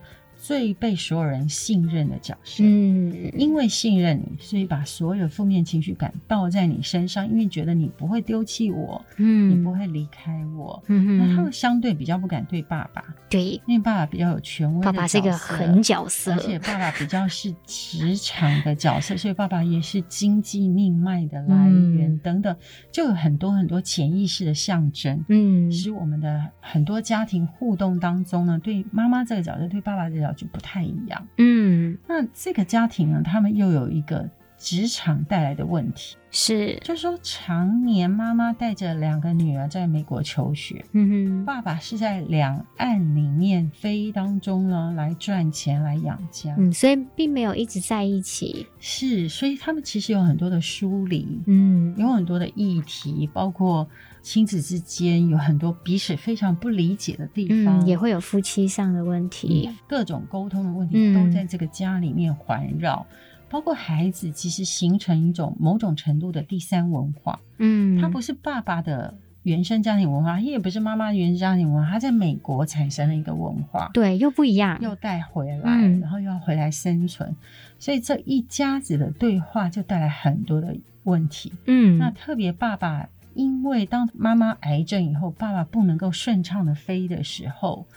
[0.47, 22.55] 最被所有人信任的角色，嗯，因为信任你，所以把所有负面情绪感倒在你身上，因为觉得你不会丢弃我，嗯，你不会离开我，嗯，那他们相对比较不敢对爸爸，对，因为爸爸比较有权威，爸爸是一个狠角色，而且爸爸比较是职场的角色，所以爸爸也是经济命脉的来源、嗯、等等，
[22.89, 30.36] 就有很多很多潜意识的象征，嗯，使我们的很多家庭互动当中呢，对妈妈这个角色，对爸爸这个角色。
[30.38, 53.87] 就不太一样，嗯，那这个家庭呢，他们又有一个职场带来的问题，是，就是说常年妈妈带着两个女儿在美国求学，嗯哼，爸爸是在两岸里面飞当中呢来赚钱来养家，嗯，所以并没有一直在一起，是，所以他们其实有很多的疏离，嗯，有很多的议题，包括。
[54.23, 63.17] 亲子之间有很多彼此非常不理解的地方，嗯，也会有夫妻上的问题，嗯、各种沟通的问题都在这个家里面环绕，嗯、
[63.49, 77.33] 包括孩子其实形成一种某种程度的第三文化，嗯，他不是爸爸的原生家庭文化，也不是妈妈原生家庭文化，他在美国产生了一个文化，对，又不一样，又带回来，嗯、然后又要回来生存，
[77.79, 81.53] 所以这一家子的对话就带来很多的问题。
[81.65, 87.87] 嗯，那特别爸爸，因为当妈妈癌症以后，爸爸不能够顺畅的飞的时候，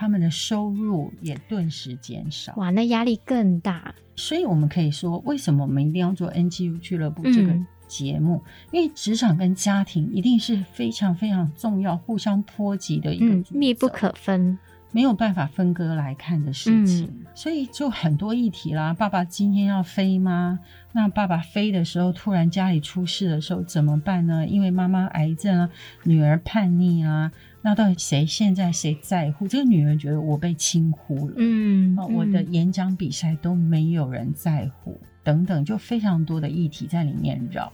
[0.00, 2.54] 他们的收入也顿时减少。
[2.56, 3.94] 哇，那压力更大。
[4.16, 7.54] 所以我们可以说，为什么我们一定要做 NGU 俱乐部这个
[7.86, 8.42] 节目？
[8.46, 14.58] 嗯、因为职场跟家庭一定是非常非常重要、互相波及的一个、嗯、密不可分。
[14.92, 18.92] 没有办法分割来看的事情，嗯、所以就很多议题啦。
[18.92, 20.58] 爸爸今天要飞吗？
[20.92, 24.44] 那爸爸飞的时候，突然家里出事的时候怎么办呢？
[24.44, 25.70] 因为妈妈癌症啊，
[26.02, 27.30] 女儿叛逆啊，
[27.62, 29.46] 那到底谁现在谁在乎？
[29.46, 37.72] 这个女人觉得我被轻忽了，嗯，哦、我的演讲比赛都没有人在乎，嗯、等等，就非常多的议题在里面绕。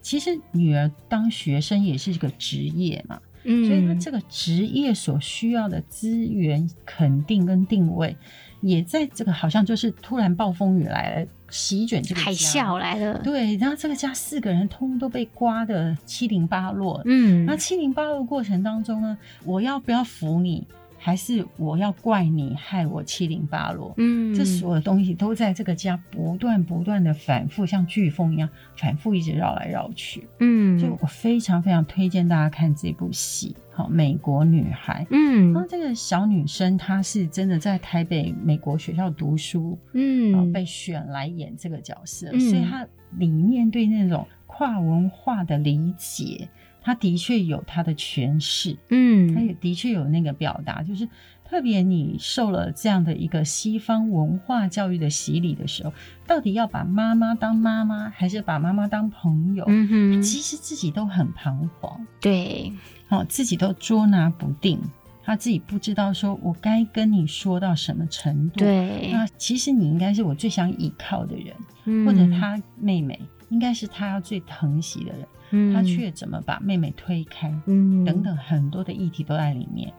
[0.00, 3.20] 其实女儿当学生也是一个职业嘛。
[3.48, 8.16] 嗯所以，她这个职业所需要的资源肯定跟定位，
[8.60, 13.18] 也在这个好像就是突然暴风雨来了，席卷这个海啸来了。
[13.22, 17.00] 对，然后这个家四个人通通都被刮得七零八落。
[17.04, 20.66] 嗯，那七零八落的过程当中呢，我要不要扶你？
[20.98, 23.94] 还是我要怪你害我七零八落？
[23.96, 30.26] 嗯，这所有东西都在这个家不断不断的反复，像飓风一样反复一直绕来绕去。
[30.40, 35.06] 嗯，所以我非常非常推荐大家看这部戏，好，美国女孩。
[35.10, 42.86] 嗯，然后这个小女生她是真的在台北美国学校读书，嗯，被选来演这个角色，嗯，所以她
[43.18, 46.48] 里面对那种跨文化的理解。
[46.86, 51.08] 他的确有他的诠释，嗯，他也的确有那个表达，就是
[51.44, 55.92] 特别你受了这样的一个西方文化教育的洗礼的时候，
[56.28, 59.64] 到底要把妈妈当妈妈，还是把妈妈当朋友？
[59.66, 62.72] 嗯哼，其实自己都很彷徨，对，
[63.08, 64.78] 好，自己都捉拿不定，
[65.24, 68.60] 他自己不知道说我该跟你说到什么程度。
[68.60, 71.52] 对，那其实你应该是我最想依靠的人，
[71.86, 75.26] 嗯，或者他妹妹应该是他要最疼惜的人。
[75.72, 77.52] 他却怎么把妹妹推开？
[77.66, 79.92] 嗯，等等，很多的议题都在里面。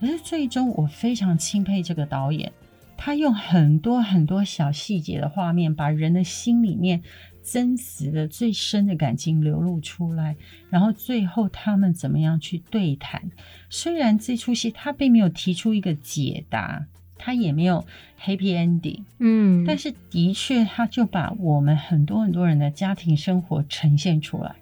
[0.00, 2.52] 可是最终，我非常钦佩这个导演，
[2.96, 7.02] 他用很多很多小细节的画面，把人的心里面
[7.42, 10.36] 真实的最深的感情流露出来。
[10.70, 13.30] 然后最后他们怎么样去对谈？
[13.70, 16.84] 虽然这出戏他并没有提出一个解答，
[17.16, 17.84] 他也没有
[18.20, 24.56] happy ending，嗯，但是的确，他就把我们很多很多人的家庭生活呈现出来。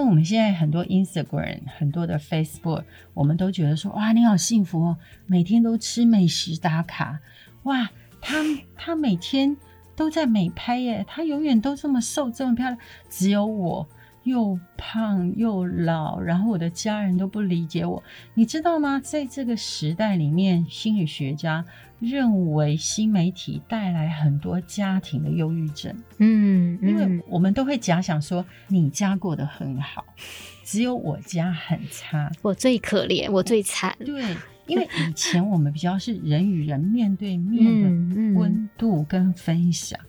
[0.00, 4.96] 那我们现在很多 Instagram，很多的 Facebook，我们都觉得说，哇，你好幸福哦，
[5.26, 7.20] 每天都吃美食打卡，
[7.64, 8.38] 哇，他
[8.74, 9.58] 他每天
[9.94, 12.78] 都在美拍耶，他永远都这么瘦这么漂亮，
[13.10, 13.86] 只有我
[14.24, 18.02] 又胖又老，然后我的家人都不理解我，
[18.34, 19.00] 你知道吗？
[19.02, 21.64] 在这个时代里面，心理学家。
[22.00, 30.02] 认为新媒体带来很多家庭的忧郁症，嗯，嗯，因为我们都会假想说你家过得很好，
[30.64, 33.94] 只有我家很差，我最可怜，我最惨。
[33.98, 34.34] 对，
[34.66, 40.00] 因为以前我们比较是人与人面对面的温度跟分享，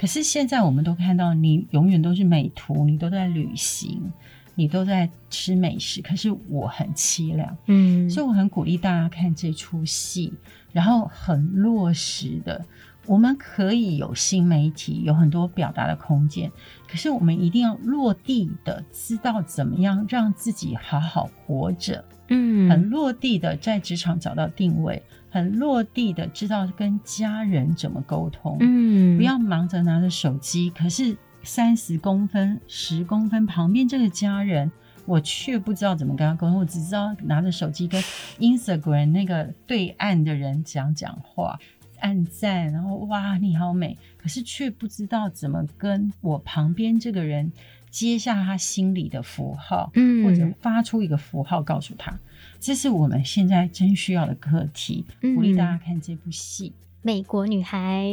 [0.00, 4.10] 可是现在我们都看到你永远都是美图，你都在旅行。
[4.56, 10.34] 你都在吃美食，可是我很凄凉，嗯，所以我很鼓励大家看这出戏，
[10.70, 12.62] 然后很落实的，
[13.10, 16.48] 我们可以有新媒体，有很多表达的空间，
[16.88, 31.16] 可是我们一定要落地的知道怎么样让自己好好活着，嗯，很落地的在职场找到定位，很落地的知道跟家人怎么沟通，嗯，不要忙着拿着手机，可是。
[31.42, 34.70] 三十公分、十公分旁边这个家人，
[35.06, 37.98] 我却不知道怎么跟他沟通，我只知道拿着手机跟
[38.38, 41.58] Instagram 那个对岸的人讲讲话、
[42.00, 47.50] 按赞，然后哇你好美，可是却不知道怎么跟我旁边这个人
[47.90, 52.18] 接下他心里的符号，嗯，或者发出一个符号告诉他，
[52.58, 55.04] 这是我们现在真需要的课题。
[55.20, 56.70] 鼓励大家看这部戏，
[57.02, 58.04] 《美国女孩》。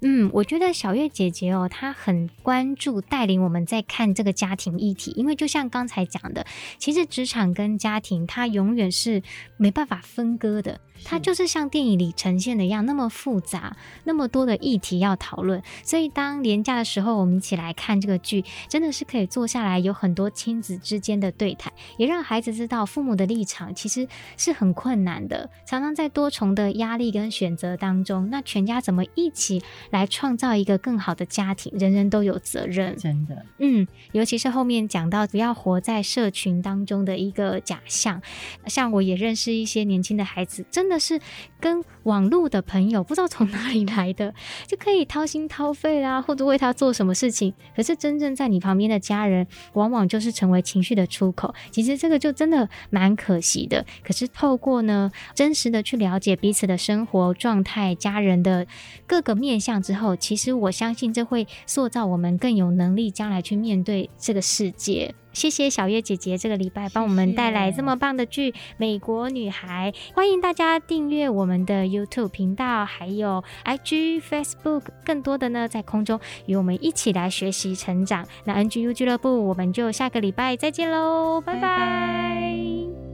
[0.00, 6.46] 嗯，我觉得小月姐姐哦，她很关注带领我们在看这个家庭议题，因为就像刚才讲的，
[6.78, 9.22] 其实职场跟家庭它永远是
[9.56, 15.60] 没办法分割的，它就是像电影里呈现的一样那么复杂，那么多的议题要讨论。
[15.82, 29.60] 所以当连假的时候，我们一起来看这个剧，真的是可以坐下来，有很多亲子之间的对谈，也让孩子知道父母的立场其实是很困难的，常常在多重的压力跟选择当中，那全家怎么一起
[29.90, 31.72] 来创造一个更好的家庭。
[31.78, 33.44] 人人都有责任，真的。
[33.58, 38.20] 嗯，尤其是后面讲到不要活在社群当中的一个假象。
[38.66, 41.20] 像我也认识一些年轻的孩子，真的是
[41.60, 44.32] 跟网络的朋友不知道从哪里来的，
[44.66, 47.52] 就可以掏心掏肺啦，或者为他做什么事情。
[47.76, 51.54] 可是真正在你旁边的家人，往往就是成为情绪的出口。
[51.70, 53.84] 其实这个就真的蛮可惜的。
[54.02, 58.66] 可是透过呢，真实的去了解彼此的生活状态、家人的
[59.06, 65.14] 各个面相之后，其实我相信这会塑造我们更有能力将来去面对这个世界。
[65.38, 78.26] 谢谢小月姐姐这个礼拜帮我们带来这么棒的剧《美国女孩》，欢迎大家订阅我们的 YouTube 频道，还有 IG、Facebook，更多的呢在空中与我们一起来学习成长。
[78.46, 81.60] 那 NGU 俱乐部，我们就下个礼拜再见喽，拜拜。
[81.60, 83.07] 拜拜。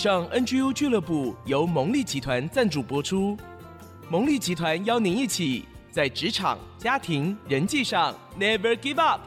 [0.00, 3.36] 上 NGU 俱乐部由蒙利集团赞助播出。
[4.08, 9.20] 蒙利集团邀您一起在职场、家庭、人际上 Never Give Up。